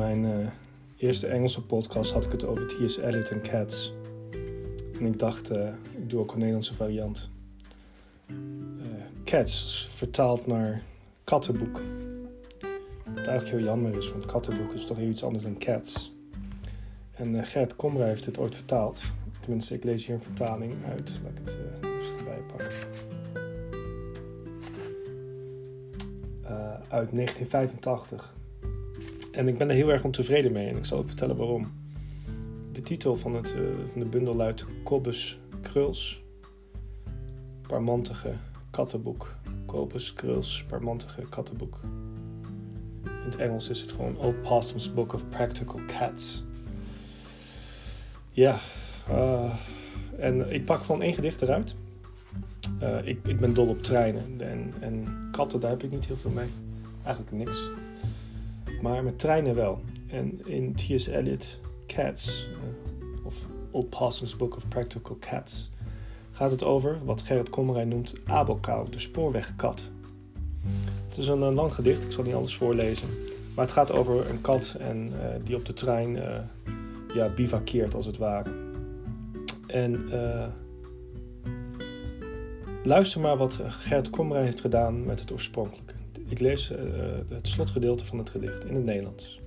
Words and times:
mijn 0.00 0.24
uh, 0.24 0.46
eerste 0.96 1.26
Engelse 1.26 1.62
podcast 1.62 2.12
had 2.12 2.24
ik 2.24 2.32
het 2.32 2.44
over 2.44 2.66
T.S. 2.66 2.98
Eliot 2.98 3.30
en 3.30 3.42
Cats. 3.42 3.92
En 4.98 5.06
ik 5.06 5.18
dacht, 5.18 5.52
uh, 5.52 5.68
ik 5.96 6.10
doe 6.10 6.20
ook 6.20 6.32
een 6.32 6.38
Nederlandse 6.38 6.74
variant. 6.74 7.30
Uh, 8.28 8.36
Cats, 9.24 9.88
vertaald 9.90 10.46
naar 10.46 10.82
kattenboek. 11.24 11.80
Wat 13.04 13.26
eigenlijk 13.26 13.48
heel 13.48 13.66
jammer 13.66 13.96
is, 13.96 14.10
want 14.10 14.26
kattenboek 14.26 14.72
is 14.72 14.84
toch 14.84 14.96
heel 14.96 15.08
iets 15.08 15.24
anders 15.24 15.44
dan 15.44 15.58
Cats. 15.58 16.12
En 17.10 17.44
Gert 17.44 17.76
Komrij 17.76 18.08
heeft 18.08 18.26
het 18.26 18.38
ooit 18.38 18.54
vertaald. 18.54 19.02
Tenminste, 19.40 19.74
ik 19.74 19.84
lees 19.84 20.06
hier 20.06 20.14
een 20.14 20.22
vertaling 20.22 20.74
uit. 20.88 21.20
Laat 21.22 21.32
ik 21.32 21.38
het 21.44 22.18
erbij 22.18 22.42
pakken. 22.46 22.68
uit 26.88 27.10
1985. 27.12 28.34
En 29.32 29.48
ik 29.48 29.58
ben 29.58 29.68
er 29.68 29.74
heel 29.74 29.88
erg 29.88 30.04
ontevreden 30.04 30.52
mee 30.52 30.68
en 30.68 30.76
ik 30.76 30.84
zal 30.84 30.98
ook 30.98 31.06
vertellen 31.06 31.36
waarom. 31.36 31.72
De 32.72 32.80
titel 32.82 33.16
van, 33.16 33.34
het, 33.34 33.54
uh, 33.56 33.62
van 33.92 34.00
de 34.00 34.06
bundel 34.06 34.34
luidt 34.34 34.66
Kobus 34.82 35.38
Kruls, 35.60 36.22
Parmantige 37.66 38.32
Kattenboek. 38.70 39.34
Kobus 39.66 40.12
Kruls, 40.12 40.64
Parmantige 40.68 41.22
Kattenboek. 41.28 41.78
In 43.04 43.10
het 43.24 43.36
Engels 43.36 43.68
is 43.68 43.80
het 43.80 43.92
gewoon 43.92 44.16
Old 44.16 44.42
Possum's 44.42 44.94
Book 44.94 45.12
of 45.12 45.28
Practical 45.28 45.80
Cats. 45.86 46.44
Ja, 48.30 48.60
uh, 49.10 49.54
en 50.18 50.52
ik 50.52 50.64
pak 50.64 50.80
gewoon 50.80 51.02
één 51.02 51.14
gedicht 51.14 51.42
eruit. 51.42 51.76
Uh, 52.82 53.06
ik, 53.06 53.18
ik 53.26 53.40
ben 53.40 53.54
dol 53.54 53.68
op 53.68 53.82
treinen 53.82 54.40
en, 54.40 54.74
en 54.80 55.28
katten, 55.30 55.60
daar 55.60 55.70
heb 55.70 55.82
ik 55.82 55.90
niet 55.90 56.04
heel 56.04 56.16
veel 56.16 56.30
mee. 56.30 56.48
Eigenlijk 57.04 57.36
niks. 57.36 57.70
Maar 58.80 59.04
met 59.04 59.18
treinen 59.18 59.54
wel. 59.54 59.80
En 60.06 60.46
in 60.46 60.74
T.S. 60.74 61.06
Eliot 61.06 61.58
Cats, 61.86 62.48
uh, 62.50 63.26
of 63.26 63.46
Old 63.70 63.88
Possum's 63.88 64.36
Book 64.36 64.56
of 64.56 64.68
Practical 64.68 65.16
Cats, 65.20 65.70
gaat 66.32 66.50
het 66.50 66.64
over 66.64 66.98
wat 67.04 67.22
Gerrit 67.22 67.50
Kommerij 67.50 67.84
noemt 67.84 68.14
Abelkou, 68.24 68.90
de 68.90 68.98
spoorwegkat. 68.98 69.90
Het 71.08 71.18
is 71.18 71.28
een, 71.28 71.38
lang 71.38 71.74
gedicht, 71.74 72.04
ik 72.04 72.12
zal 72.12 72.24
niet 72.24 72.34
alles 72.34 72.56
voorlezen. 72.56 73.08
Maar 73.54 73.64
het 73.64 73.74
gaat 73.74 73.92
over 73.92 74.30
een 74.30 74.40
kat 74.40 74.76
en, 74.78 75.12
uh, 75.12 75.44
die 75.44 75.56
op 75.56 75.66
de 75.66 75.74
trein 75.74 76.16
uh, 76.16 76.38
ja, 77.14 77.28
bivakkeert, 77.28 77.94
als 77.94 78.06
het 78.06 78.16
ware. 78.16 78.50
En 79.66 80.10
luister 82.82 83.20
maar 83.20 83.36
wat 83.36 83.60
Gerrit 83.66 84.10
Kommerij 84.10 84.44
heeft 84.44 84.60
gedaan 84.60 85.04
met 85.04 85.20
het 85.20 85.32
oorspronkelijke. 85.32 85.99
Ik 86.30 86.40
lees 86.40 86.70
uh, 86.70 86.78
het 87.28 87.48
slotgedeelte 87.48 88.04
van 88.04 88.18
het 88.18 88.30
gedicht 88.30 88.64
in 88.64 88.74
het 88.74 88.84
Nederlands. 88.84 89.40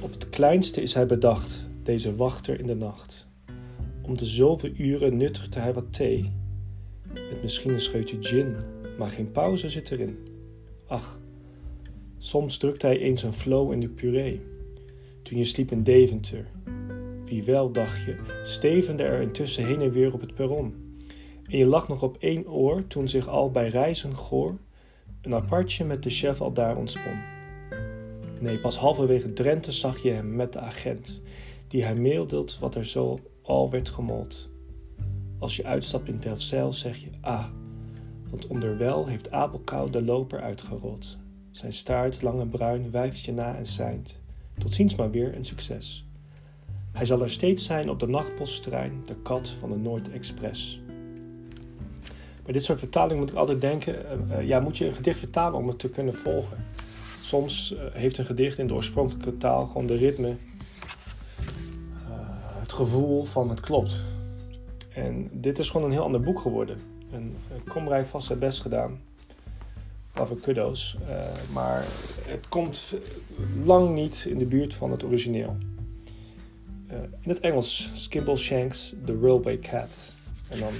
Op 0.00 0.12
het 0.12 0.28
kleinste 0.28 0.82
is 0.82 0.94
hij 0.94 1.06
bedacht, 1.06 1.66
deze 1.82 2.16
wachter 2.16 2.60
in 2.60 2.66
de 2.66 2.74
nacht. 2.74 3.26
Om 4.02 4.16
de 4.16 4.26
zoveel 4.26 4.70
uren 4.76 5.16
nuttigde 5.16 5.60
hij 5.60 5.72
wat 5.72 5.92
thee. 5.92 6.32
Met 7.12 7.42
misschien 7.42 7.72
een 7.72 7.80
scheutje 7.80 8.16
gin, 8.20 8.56
maar 8.98 9.10
geen 9.10 9.30
pauze 9.30 9.68
zit 9.68 9.90
erin. 9.90 10.18
Ach, 10.86 11.18
soms 12.18 12.56
drukte 12.56 12.86
hij 12.86 12.98
eens 12.98 13.22
een 13.22 13.32
flow 13.32 13.72
in 13.72 13.80
de 13.80 13.88
puree. 13.88 14.40
Toen 15.22 15.38
je 15.38 15.44
sliep 15.44 15.70
in 15.70 15.82
Deventer. 15.82 16.46
Wie 17.24 17.44
wel, 17.44 17.72
dacht 17.72 18.04
je, 18.04 18.16
stevende 18.42 19.02
er 19.02 19.20
intussen 19.20 19.66
heen 19.66 19.80
en 19.80 19.92
weer 19.92 20.12
op 20.12 20.20
het 20.20 20.34
perron. 20.34 20.96
En 21.46 21.58
je 21.58 21.66
lag 21.66 21.88
nog 21.88 22.02
op 22.02 22.16
één 22.20 22.50
oor 22.50 22.86
toen 22.86 23.08
zich 23.08 23.28
al 23.28 23.50
bij 23.50 23.68
reizen 23.68 24.14
goor 24.14 24.58
een 25.22 25.34
apartje 25.34 25.84
met 25.84 26.02
de 26.02 26.10
chef 26.10 26.40
al 26.40 26.52
daar 26.52 26.76
ontspon. 26.76 27.20
Nee, 28.40 28.58
pas 28.58 28.76
halverwege 28.76 29.32
Drenthe 29.32 29.72
zag 29.72 30.02
je 30.02 30.10
hem 30.10 30.36
met 30.36 30.52
de 30.52 30.58
agent, 30.58 31.22
die 31.68 31.84
hij 31.84 31.94
meedeelt 31.94 32.58
wat 32.58 32.74
er 32.74 32.86
zo 32.86 33.18
al 33.42 33.70
werd 33.70 33.88
gemold. 33.88 34.50
Als 35.38 35.56
je 35.56 35.64
uitstapt 35.64 36.08
in 36.08 36.18
Delfzijl 36.18 36.72
zeg 36.72 36.96
je 36.96 37.10
ah, 37.20 37.44
want 38.30 38.46
onderwel 38.46 39.06
heeft 39.06 39.30
Abelkou 39.30 39.90
de 39.90 40.02
loper 40.02 40.40
uitgerold. 40.40 41.18
Zijn 41.50 41.72
staart, 41.72 42.22
lang 42.22 42.40
en 42.40 42.48
bruin, 42.48 42.90
wijft 42.90 43.20
je 43.20 43.32
na 43.32 43.56
en 43.56 43.66
seint. 43.66 44.20
Tot 44.58 44.74
ziens 44.74 44.94
maar 44.94 45.10
weer 45.10 45.36
een 45.36 45.44
succes. 45.44 46.06
Hij 46.92 47.04
zal 47.04 47.22
er 47.22 47.30
steeds 47.30 47.64
zijn 47.64 47.90
op 47.90 48.00
de 48.00 48.06
nachtposttrein, 48.06 49.02
de 49.06 49.14
kat 49.22 49.48
van 49.48 49.70
de 49.70 49.76
Noord-Express. 49.76 50.80
Bij 52.42 52.52
dit 52.52 52.64
soort 52.64 52.78
vertalingen 52.78 53.18
moet 53.18 53.30
ik 53.30 53.36
altijd 53.36 53.60
denken, 53.60 53.94
uh, 53.94 54.38
uh, 54.38 54.46
ja, 54.46 54.60
moet 54.60 54.78
je 54.78 54.86
een 54.86 54.94
gedicht 54.94 55.18
vertalen 55.18 55.58
om 55.58 55.68
het 55.68 55.78
te 55.78 55.88
kunnen 55.88 56.14
volgen. 56.14 56.64
Soms 57.20 57.72
uh, 57.72 57.80
heeft 57.92 58.18
een 58.18 58.24
gedicht 58.24 58.58
in 58.58 58.66
de 58.66 58.74
oorspronkelijke 58.74 59.36
taal 59.36 59.66
gewoon 59.66 59.86
de 59.86 59.96
ritme, 59.96 60.36
het 62.60 62.72
gevoel 62.72 63.24
van 63.24 63.48
het 63.48 63.60
klopt. 63.60 64.02
En 64.94 65.30
dit 65.32 65.58
is 65.58 65.70
gewoon 65.70 65.86
een 65.86 65.92
heel 65.92 66.02
ander 66.02 66.20
boek 66.20 66.40
geworden. 66.40 66.78
En 67.12 67.36
Komrij 67.68 68.04
vast 68.04 68.26
zijn 68.26 68.38
best 68.38 68.60
gedaan 68.60 69.00
over 70.18 70.36
kuddo's, 70.36 70.96
maar 71.52 71.84
het 72.28 72.48
komt 72.48 72.94
lang 73.64 73.94
niet 73.94 74.24
in 74.28 74.38
de 74.38 74.44
buurt 74.44 74.74
van 74.74 74.90
het 74.90 75.04
origineel. 75.04 75.56
in 77.20 77.30
het 77.30 77.40
Engels, 77.40 77.90
Skimble 77.94 78.36
Shanks, 78.36 78.94
The 79.04 79.18
Railway 79.22 79.58
Cat. 79.58 80.14
En 80.48 80.58
dan 80.58 80.72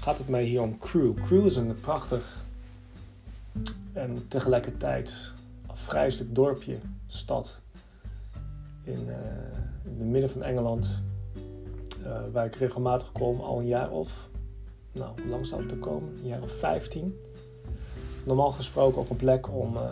gaat 0.00 0.18
het 0.18 0.28
mij 0.28 0.42
hier 0.42 0.62
om 0.62 0.78
Crew. 0.78 1.14
Crew 1.14 1.46
is 1.46 1.56
een 1.56 1.80
prachtig 1.80 2.44
en 3.92 4.28
tegelijkertijd 4.28 5.32
afgrijzelijk 5.66 6.34
dorpje, 6.34 6.76
stad 7.06 7.60
in, 8.82 9.06
uh, 9.06 9.14
in 9.84 9.98
het 9.98 10.08
midden 10.08 10.30
van 10.30 10.42
Engeland, 10.42 11.02
uh, 12.02 12.18
waar 12.32 12.46
ik 12.46 12.54
regelmatig 12.54 13.12
kom, 13.12 13.40
al 13.40 13.58
een 13.58 13.66
jaar 13.66 13.90
of, 13.90 14.28
nou, 14.92 15.20
hoe 15.20 15.30
lang 15.30 15.46
zou 15.46 15.62
het 15.62 15.70
er 15.70 15.76
komen? 15.76 16.12
Een 16.22 16.28
jaar 16.28 16.42
of 16.42 16.52
15. 16.52 17.18
Normaal 18.24 18.50
gesproken 18.50 19.00
ook 19.00 19.10
een 19.10 19.16
plek 19.16 19.48
om 19.48 19.74
uh, 19.74 19.82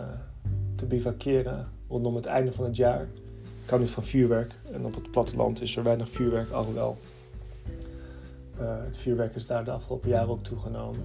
te 0.75 0.85
bivakeren 0.85 1.67
rondom 1.87 2.15
het 2.15 2.25
einde 2.25 2.51
van 2.51 2.65
het 2.65 2.75
jaar. 2.75 3.01
Ik 3.63 3.69
hou 3.69 3.81
niet 3.81 3.91
van 3.91 4.03
vuurwerk 4.03 4.53
en 4.71 4.85
op 4.85 4.95
het 4.95 5.11
platteland 5.11 5.61
is 5.61 5.75
er 5.75 5.83
weinig 5.83 6.09
vuurwerk, 6.09 6.51
alhoewel 6.51 6.97
het 8.65 8.97
vuurwerk 8.97 9.35
is 9.35 9.47
daar 9.47 9.63
de 9.65 9.71
afgelopen 9.71 10.09
jaren 10.09 10.29
ook 10.29 10.43
toegenomen. 10.43 11.03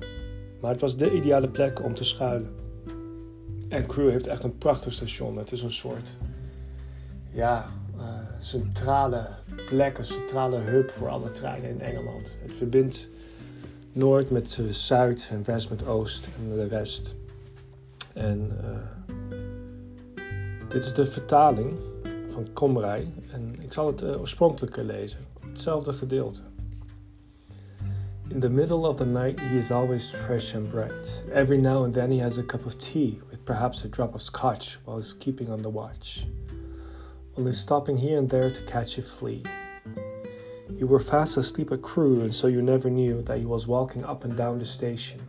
Maar 0.61 0.71
het 0.71 0.81
was 0.81 0.97
de 0.97 1.13
ideale 1.13 1.49
plek 1.49 1.83
om 1.83 1.95
te 1.95 2.05
schuilen. 2.05 2.51
En 3.69 3.87
Crew 3.87 4.11
heeft 4.11 4.27
echt 4.27 4.45
een 4.45 4.59
prachtig 4.59 4.93
station. 4.93 5.39
Het 5.39 5.53
is 5.53 5.63
een 5.63 5.71
soort 5.71 6.17
ja, 7.31 7.65
uh, 7.97 8.03
centrale 8.39 9.27
plek, 9.67 9.99
een 9.99 10.05
centrale 10.05 10.59
hub 10.59 10.91
voor 10.91 11.09
alle 11.09 11.33
treinen 11.33 11.71
in 11.71 11.81
Engeland. 11.81 12.37
Het 12.43 12.53
verbindt 12.53 13.09
Noord 13.93 14.31
met 14.31 14.61
Zuid 14.69 15.29
en 15.33 15.45
West 15.45 15.71
met 15.71 15.87
Oost 15.87 16.29
en 16.39 16.57
de 16.57 16.67
rest. 16.67 17.15
En 18.15 18.51
dit 20.69 20.85
is 20.85 20.95
de 20.95 21.07
vertaling 21.07 21.79
van 22.29 22.53
Komrij. 22.53 23.13
En 23.33 23.55
ik 23.61 23.73
zal 23.73 23.87
het 23.87 24.17
oorspronkelijke 24.17 24.85
lezen. 24.85 25.21
Hetzelfde 25.41 25.93
gedeelte. 25.93 26.41
In 28.31 28.41
the 28.41 28.49
middle 28.49 28.87
of 28.87 28.97
the 28.97 29.05
night, 29.05 29.39
he 29.39 29.59
is 29.59 29.71
always 29.71 30.11
fresh 30.11 30.55
and 30.55 30.69
bright. 30.69 31.23
Every 31.31 31.59
now 31.59 31.85
and 31.85 31.93
then, 31.93 32.11
he 32.11 32.19
has 32.19 32.39
a 32.39 32.43
cup 32.43 32.65
of 32.65 32.79
tea 32.79 33.21
with 33.31 33.45
perhaps 33.45 33.85
a 33.85 33.89
drop 33.89 34.15
of 34.15 34.23
scotch 34.23 34.79
while 34.85 34.97
he's 34.97 35.13
keeping 35.13 35.51
on 35.51 35.61
the 35.61 35.69
watch, 35.69 36.25
only 37.37 37.53
stopping 37.53 37.99
here 37.99 38.19
and 38.19 38.29
there 38.31 38.51
to 38.51 38.63
catch 38.63 38.97
a 38.97 39.03
flea. 39.03 39.43
You 40.71 40.87
were 40.87 41.01
fast 41.01 41.37
asleep 41.37 41.71
at 41.71 41.83
Crewe, 41.83 42.23
and 42.23 42.35
so 42.35 42.47
you 42.47 42.63
never 42.63 42.89
knew 42.89 43.21
that 43.23 43.39
he 43.39 43.45
was 43.45 43.67
walking 43.67 44.05
up 44.05 44.25
and 44.25 44.35
down 44.35 44.59
the 44.59 44.65
station. 44.65 45.21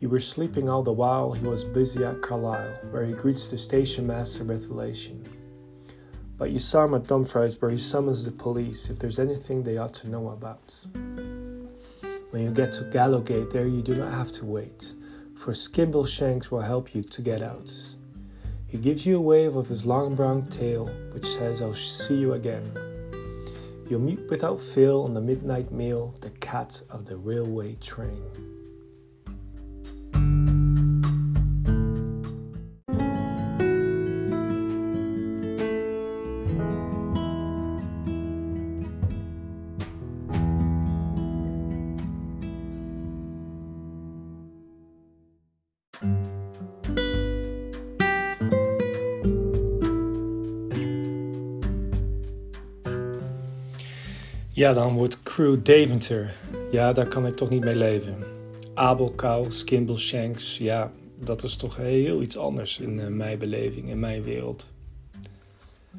You 0.00 0.08
were 0.08 0.20
sleeping 0.20 0.68
all 0.68 0.82
the 0.82 0.92
while 0.92 1.32
he 1.32 1.46
was 1.46 1.64
busy 1.64 2.04
at 2.04 2.20
Carlisle, 2.20 2.80
where 2.90 3.04
he 3.04 3.12
greets 3.12 3.46
the 3.46 3.56
station 3.56 4.08
master 4.08 4.42
with 4.42 4.70
elation. 4.70 5.24
But 6.36 6.50
you 6.50 6.58
saw 6.58 6.84
him 6.84 6.94
at 6.94 7.06
Dumfries, 7.06 7.60
where 7.62 7.70
he 7.70 7.78
summons 7.78 8.24
the 8.24 8.32
police 8.32 8.90
if 8.90 8.98
there's 8.98 9.18
anything 9.18 9.62
they 9.62 9.76
ought 9.76 9.94
to 9.94 10.08
know 10.08 10.30
about. 10.30 10.80
When 12.30 12.42
you 12.42 12.50
get 12.52 12.72
to 12.74 12.84
Gallowgate, 12.84 13.50
there 13.50 13.66
you 13.66 13.82
do 13.82 13.96
not 13.96 14.12
have 14.12 14.30
to 14.32 14.44
wait, 14.44 14.92
for 15.34 15.52
Skimble 15.52 16.06
Shanks 16.06 16.50
will 16.50 16.60
help 16.60 16.94
you 16.94 17.02
to 17.02 17.22
get 17.22 17.42
out. 17.42 17.72
He 18.68 18.78
gives 18.78 19.04
you 19.04 19.16
a 19.16 19.20
wave 19.20 19.56
of 19.56 19.66
his 19.66 19.84
long 19.84 20.14
brown 20.14 20.46
tail, 20.46 20.86
which 21.10 21.26
says, 21.26 21.60
I'll 21.60 21.74
see 21.74 22.14
you 22.14 22.34
again. 22.34 22.70
You'll 23.88 23.98
meet 23.98 24.30
without 24.30 24.60
fail 24.60 25.02
on 25.02 25.12
the 25.12 25.20
midnight 25.20 25.72
mail 25.72 26.14
the 26.20 26.30
cat 26.30 26.80
of 26.88 27.06
the 27.06 27.16
railway 27.16 27.74
train. 27.80 28.22
Ja, 54.52 54.72
dan 54.72 54.94
wordt 54.94 55.22
Crew 55.22 55.56
Deventer. 55.62 56.34
Ja, 56.70 56.92
daar 56.92 57.06
kan 57.06 57.26
ik 57.26 57.36
toch 57.36 57.48
niet 57.48 57.64
mee 57.64 57.76
leven. 57.76 58.16
Abel 58.74 59.14
Skimble 59.48 59.96
Shanks, 59.96 60.58
ja, 60.58 60.92
dat 61.18 61.42
is 61.42 61.56
toch 61.56 61.76
heel 61.76 62.22
iets 62.22 62.36
anders 62.36 62.78
in 62.78 62.98
uh, 62.98 63.06
mijn 63.06 63.38
beleving, 63.38 63.88
in 63.88 63.98
mijn 63.98 64.22
wereld. 64.22 64.70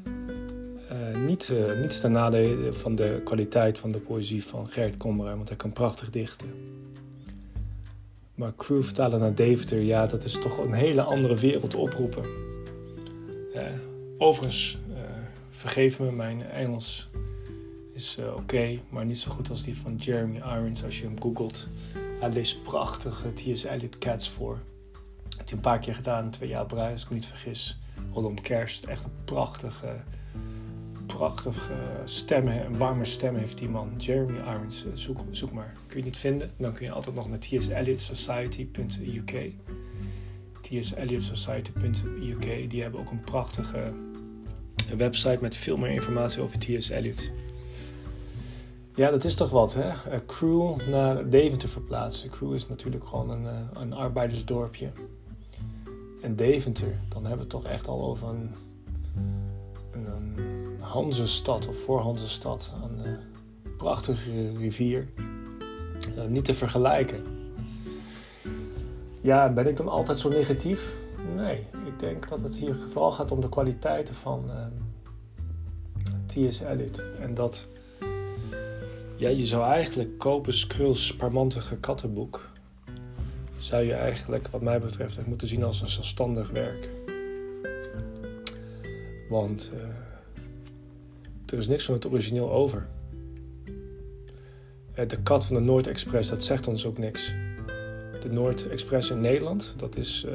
Uh, 0.04 1.26
niet, 1.26 1.48
uh, 1.52 1.80
niets 1.80 2.00
ten 2.00 2.12
nadele 2.12 2.72
van 2.72 2.94
de 2.94 3.20
kwaliteit 3.24 3.78
van 3.78 3.92
de 3.92 4.00
poëzie 4.00 4.44
van 4.44 4.66
Gert 4.66 4.96
Kommerij, 4.96 5.36
want 5.36 5.48
hij 5.48 5.56
kan 5.56 5.72
prachtig 5.72 6.10
dichten. 6.10 6.48
Maar 8.34 8.52
crew 8.56 8.82
vertalen 8.82 9.20
naar 9.20 9.34
Deventer, 9.34 9.80
ja, 9.80 10.06
dat 10.06 10.24
is 10.24 10.32
toch 10.32 10.58
een 10.58 10.72
hele 10.72 11.02
andere 11.02 11.36
wereld 11.36 11.74
oproepen. 11.74 12.24
overigens, 14.18 14.78
vergeef 15.50 16.00
me, 16.00 16.12
mijn 16.12 16.42
Engels 16.42 17.10
is 18.02 18.18
oké, 18.36 18.80
maar 18.88 19.04
niet 19.04 19.18
zo 19.18 19.30
goed 19.30 19.50
als 19.50 19.62
die 19.62 19.76
van 19.76 19.96
Jeremy 19.96 20.36
Irons 20.36 20.84
als 20.84 20.98
je 20.98 21.04
hem 21.04 21.20
googelt. 21.20 21.66
Hij 22.20 22.30
leest 22.30 22.62
prachtige 22.62 23.32
T.S. 23.32 23.64
Eliot 23.64 23.98
Cats 23.98 24.30
voor. 24.30 24.58
Heb 25.36 25.46
hij 25.46 25.52
een 25.52 25.60
paar 25.60 25.78
keer 25.78 25.94
gedaan, 25.94 26.30
twee 26.30 26.48
jaar 26.48 26.62
op 26.62 26.72
als 26.72 27.02
ik 27.02 27.08
me 27.08 27.14
niet 27.14 27.26
vergis. 27.26 27.80
Rondom 28.12 28.40
kerst. 28.40 28.84
Echt 28.84 29.04
een 29.04 29.24
prachtige, 29.24 29.96
prachtige 31.06 31.72
stemmen, 32.04 32.64
een 32.64 32.76
warme 32.76 33.04
stem 33.04 33.36
heeft 33.36 33.58
die 33.58 33.68
man. 33.68 33.92
Jeremy 33.98 34.38
Irons, 34.38 34.84
zoek, 34.94 35.20
zoek 35.30 35.52
maar. 35.52 35.76
Kun 35.86 35.98
je 35.98 36.04
niet 36.04 36.16
vinden, 36.16 36.50
dan 36.56 36.72
kun 36.72 36.84
je 36.84 36.92
altijd 36.92 37.14
nog 37.14 37.28
naar 37.28 37.38
tseliotsociety.uk. 37.38 39.52
tseliotsociety.uk, 40.60 42.70
die 42.70 42.82
hebben 42.82 43.00
ook 43.00 43.10
een 43.10 43.24
prachtige 43.24 43.92
website 44.96 45.38
met 45.40 45.56
veel 45.56 45.76
meer 45.76 45.90
informatie 45.90 46.42
over 46.42 46.58
T.S. 46.58 46.88
Eliot. 46.88 47.32
Ja, 48.94 49.10
dat 49.10 49.24
is 49.24 49.34
toch 49.34 49.50
wat, 49.50 49.74
hè? 49.74 50.24
Crew 50.26 50.88
naar 50.88 51.30
Deventer 51.30 51.68
verplaatsen. 51.68 52.30
Crew 52.30 52.54
is 52.54 52.68
natuurlijk 52.68 53.06
gewoon 53.06 53.30
een, 53.30 53.46
eh, 53.46 53.80
een 53.82 53.92
arbeidersdorpje. 53.92 54.90
En 56.22 56.36
Deventer, 56.36 56.98
dan 57.08 57.24
hebben 57.24 57.48
we 57.48 57.54
het 57.54 57.62
toch 57.62 57.64
echt 57.64 57.88
al 57.88 58.04
over 58.04 58.28
een, 58.28 58.50
een, 59.92 60.06
een 60.94 61.68
of 61.68 61.78
voorhanzestad. 61.84 62.72
Een 62.82 63.06
uh, 63.06 63.12
prachtige 63.76 64.56
rivier. 64.56 65.08
Niet 66.28 66.44
te 66.44 66.54
vergelijken. 66.54 67.24
Ja, 69.20 69.52
ben 69.52 69.66
ik 69.66 69.76
dan 69.76 69.88
altijd 69.88 70.18
zo 70.18 70.28
negatief? 70.28 70.96
Nee, 71.36 71.66
ik 71.86 71.98
denk 71.98 72.28
dat 72.28 72.40
het 72.40 72.56
hier 72.56 72.76
vooral 72.88 73.12
gaat 73.12 73.30
om 73.30 73.40
de 73.40 73.48
kwaliteiten 73.48 74.14
van 74.14 74.44
uh, 74.46 74.66
T.S. 76.26 76.60
Eliot. 76.60 77.02
En 77.20 77.34
dat 77.34 77.68
ja, 79.22 79.28
je 79.28 79.46
zou 79.46 79.64
eigenlijk 79.64 80.18
kopen 80.18 80.52
Skruls 80.52 81.16
parmantige 81.16 81.76
kattenboek. 81.76 82.50
Zou 83.58 83.82
je 83.82 83.92
eigenlijk, 83.92 84.48
wat 84.48 84.62
mij 84.62 84.80
betreft, 84.80 85.18
echt 85.18 85.26
moeten 85.26 85.48
zien 85.48 85.62
als 85.62 85.80
een 85.80 85.88
zelfstandig 85.88 86.50
werk. 86.50 86.88
Want 89.28 89.72
uh, 89.74 89.80
er 91.46 91.58
is 91.58 91.68
niks 91.68 91.84
van 91.84 91.94
het 91.94 92.06
origineel 92.06 92.52
over. 92.52 92.86
Uh, 94.98 95.08
de 95.08 95.22
kat 95.22 95.46
van 95.46 95.56
de 95.56 95.62
Noord 95.62 95.86
Express, 95.86 96.30
dat 96.30 96.44
zegt 96.44 96.66
ons 96.66 96.86
ook 96.86 96.98
niks. 96.98 97.32
De 98.20 98.28
Noord 98.30 98.68
Express 98.68 99.10
in 99.10 99.20
Nederland, 99.20 99.74
dat 99.76 99.96
is. 99.96 100.24
Uh, 100.28 100.32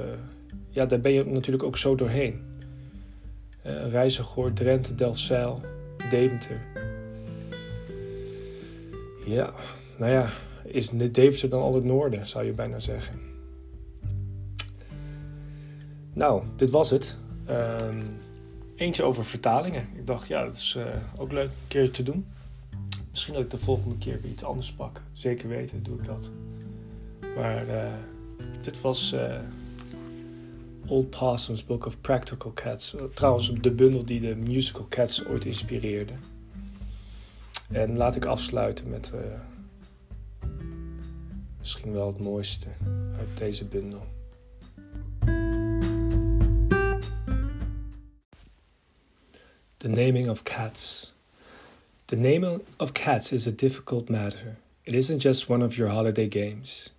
ja, 0.70 0.86
daar 0.86 1.00
ben 1.00 1.12
je 1.12 1.26
natuurlijk 1.26 1.64
ook 1.64 1.78
zo 1.78 1.96
doorheen. 1.96 2.42
Uh, 3.66 3.92
Reizigoord, 3.92 4.56
Drenthe, 4.56 4.96
Delfzijl, 4.96 5.62
Deventer. 6.10 6.77
Ja, 9.28 9.54
nou 9.98 10.12
ja, 10.12 10.30
is 10.66 10.90
Deventer 10.90 11.50
dan 11.50 11.62
al 11.62 11.74
het 11.74 11.84
noorden, 11.84 12.28
zou 12.28 12.46
je 12.46 12.52
bijna 12.52 12.80
zeggen. 12.80 13.20
Nou, 16.14 16.44
dit 16.56 16.70
was 16.70 16.90
het. 16.90 17.18
Um, 17.50 18.20
eentje 18.76 19.04
over 19.04 19.26
vertalingen. 19.26 19.88
Ik 19.96 20.08
dacht, 20.08 20.28
ja, 20.28 20.44
dat 20.44 20.56
is 20.56 20.76
uh, 20.78 20.86
ook 21.18 21.32
leuk 21.32 21.50
een 21.50 21.68
keer 21.68 21.92
te 21.92 22.04
doen. 22.04 22.26
Misschien 23.10 23.34
dat 23.34 23.44
ik 23.44 23.50
de 23.50 23.58
volgende 23.58 23.98
keer 23.98 24.22
weer 24.22 24.32
iets 24.32 24.44
anders 24.44 24.74
pak. 24.74 25.02
Zeker 25.14 25.50
weten 25.50 25.84
doe 25.84 25.98
ik 25.98 26.06
dat. 26.06 26.32
Maar 27.36 27.68
uh, 27.68 27.94
dit 28.62 28.82
was 28.82 29.14
uh, 29.14 29.40
Old 30.86 31.10
Possum's 31.10 31.66
Book 31.66 31.86
of 31.86 32.02
Practical 32.02 32.52
Cats. 32.54 32.96
trouwens, 33.14 33.54
de 33.62 33.72
bundel 33.72 34.06
die 34.06 34.22
de 34.22 34.36
musical 34.36 34.86
Cats 34.90 35.26
ooit 35.26 35.46
inspireerde. 35.46 36.14
En 37.72 37.98
laat 37.98 38.16
ik 38.16 38.26
afsluiten 38.26 38.90
met 38.90 39.12
uh, 39.16 39.22
misschien 41.60 41.92
wel 41.92 42.08
het 42.08 42.20
mooiste 42.20 42.68
uit 43.18 43.38
deze 43.38 43.66
bundel. 43.66 44.06
The 49.78 49.88
naming 49.90 50.30
of 50.30 50.44
cats. 50.44 51.14
The 52.06 52.16
naming 52.16 52.62
of 52.78 52.92
cats 52.92 53.32
is 53.32 53.48
a 53.48 53.52
difficult 53.52 54.10
matter. 54.10 54.58
It 54.84 54.94
isn't 54.94 55.22
just 55.22 55.50
one 55.50 55.66
of 55.66 55.76
your 55.76 55.92
holiday 55.92 56.28
games. 56.30 56.94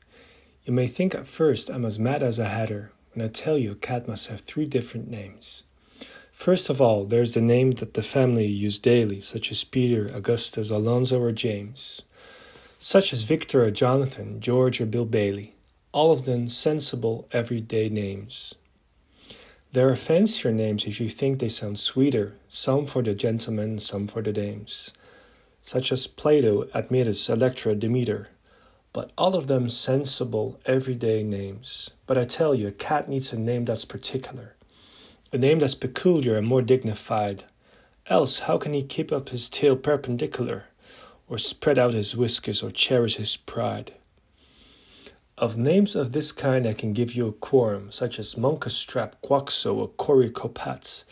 You 0.63 0.75
may 0.75 0.87
think 0.87 1.15
at 1.15 1.27
first 1.27 1.71
I'm 1.71 1.85
as 1.85 1.99
mad 1.99 2.23
as 2.23 2.39
a 2.39 2.45
hatter 2.45 2.93
when 3.15 3.25
I 3.25 3.31
tell 3.31 3.57
you 3.57 3.73
a 3.73 3.75
cat 3.75 4.07
must 4.07 4.29
have 4.29 4.41
three 4.41 4.67
different 4.67 5.11
names. 5.11 5.65
First 6.39 6.71
of 6.71 6.81
all, 6.81 7.05
there's 7.05 7.35
the 7.35 7.41
name 7.41 7.73
that 7.73 7.95
the 7.95 8.03
family 8.03 8.47
use 8.47 8.79
daily, 8.79 9.21
such 9.21 9.51
as 9.51 9.65
Peter, 9.65 10.09
Augustus, 10.15 10.71
Alonzo, 10.71 11.21
or 11.21 11.33
James, 11.33 12.03
such 12.79 13.13
as 13.13 13.25
Victor 13.25 13.65
or 13.65 13.73
Jonathan, 13.73 14.41
George 14.41 14.81
or 14.81 14.87
Bill 14.87 15.05
Bailey, 15.05 15.57
all 15.91 16.13
of 16.13 16.27
them 16.27 16.49
sensible, 16.49 17.27
everyday 17.33 17.89
names. 17.89 18.55
There 19.73 19.89
are 19.89 19.97
fancier 19.97 20.53
names 20.53 20.85
if 20.87 21.01
you 21.01 21.09
think 21.09 21.41
they 21.41 21.49
sound 21.49 21.81
sweeter, 21.81 22.35
some 22.49 22.87
for 22.87 23.03
the 23.03 23.15
gentlemen, 23.17 23.81
some 23.81 24.07
for 24.07 24.23
the 24.23 24.33
dames, 24.33 24.93
such 25.61 25.91
as 25.91 26.07
Plato, 26.07 26.69
Admetus, 26.73 27.29
Electra, 27.29 27.75
Demeter, 27.75 28.29
but 28.93 29.11
all 29.19 29.35
of 29.35 29.49
them 29.49 29.69
sensible, 29.69 30.61
everyday 30.67 31.25
names. 31.25 31.91
But 32.07 32.17
I 32.17 32.25
tell 32.25 32.55
you, 32.55 32.69
a 32.69 32.71
cat 32.71 33.09
needs 33.09 33.33
a 33.33 33.39
name 33.41 33.65
that's 33.65 33.85
particular 33.85 34.55
a 35.31 35.37
name 35.37 35.59
that's 35.59 35.75
peculiar 35.75 36.37
and 36.37 36.47
more 36.47 36.63
dignified. 36.63 37.45
Else, 38.07 38.41
how 38.41 38.57
can 38.57 38.73
he 38.73 38.83
keep 38.83 39.13
up 39.13 39.29
his 39.29 39.51
tail 39.51 39.77
perpendicular, 39.77 40.65
or 41.29 41.37
spread 41.37 41.79
out 41.79 41.93
his 41.93 42.17
whiskers, 42.17 42.63
or 42.63 42.71
cherish 42.71 43.17
his 43.17 43.37
pride? 43.37 43.93
Of 45.37 45.59
names 45.59 45.95
of 45.95 46.13
this 46.13 46.33
kind, 46.33 46.67
I 46.67 46.73
can 46.73 46.95
give 46.95 47.15
you 47.15 47.29
a 47.29 47.33
quorum, 47.33 47.93
such 47.93 48.19
as 48.19 48.37
Monkastrap, 48.37 49.13
Quaxo, 49.23 49.75
or 49.77 49.89
Coricopats, 49.91 51.05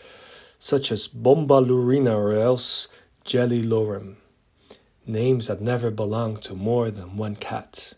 such 0.59 0.91
as 0.91 1.09
Bombalurina, 1.09 2.17
or 2.17 2.33
else 2.33 2.89
Jelly 3.25 3.63
Lorem. 3.63 4.17
Names 5.07 5.49
that 5.49 5.61
never 5.61 5.91
belong 5.91 6.39
to 6.39 6.55
more 6.55 6.91
than 6.91 7.19
one 7.19 7.37
cat. 7.37 7.93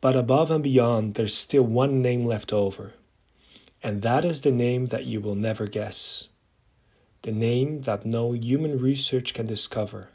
But 0.00 0.16
above 0.16 0.50
and 0.50 0.64
beyond, 0.64 1.14
there's 1.14 1.34
still 1.34 1.62
one 1.62 2.02
name 2.02 2.26
left 2.26 2.52
over 2.52 2.94
and 3.82 4.02
that 4.02 4.24
is 4.24 4.40
the 4.42 4.52
name 4.52 4.86
that 4.86 5.04
you 5.04 5.20
will 5.20 5.34
never 5.34 5.66
guess. 5.66 6.28
The 7.22 7.32
name 7.32 7.82
that 7.82 8.06
no 8.06 8.32
human 8.32 8.78
research 8.78 9.34
can 9.34 9.46
discover. 9.46 10.08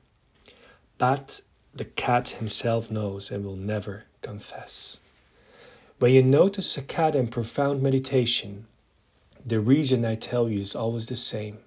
But 0.98 1.42
the 1.74 1.86
cat 1.86 2.30
himself 2.30 2.90
knows 2.90 3.30
and 3.30 3.46
will 3.46 3.56
never 3.56 4.06
confess. 4.22 4.98
When 6.00 6.14
you 6.14 6.24
notice 6.24 6.78
a 6.78 6.82
cat 6.82 7.16
in 7.16 7.28
profound 7.28 7.82
meditation, 7.82 8.68
the 9.46 9.60
reason 9.60 10.06
I 10.06 10.16
tell 10.16 10.50
you 10.50 10.62
is 10.62 10.76
always 10.76 11.08
the 11.08 11.16
same. 11.16 11.60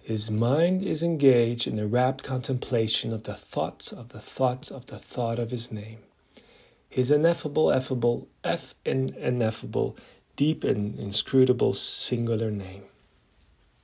His 0.00 0.30
mind 0.30 0.82
is 0.82 1.02
engaged 1.02 1.66
in 1.66 1.76
the 1.76 1.86
rapt 1.86 2.24
contemplation 2.24 3.12
of 3.12 3.22
the 3.22 3.34
thoughts 3.34 3.92
of 3.92 4.08
the 4.08 4.20
thoughts 4.20 4.70
of 4.70 4.86
the 4.86 4.98
thought 4.98 5.38
of 5.38 5.50
his 5.50 5.70
name. 5.70 6.00
His 6.88 7.10
ineffable, 7.10 7.66
effable, 7.66 8.26
F 8.44 8.74
in 8.84 9.14
ineffable 9.14 9.96
deep 10.36 10.64
and 10.64 10.98
inscrutable 10.98 11.74
singular 11.74 12.50
name. 12.50 12.84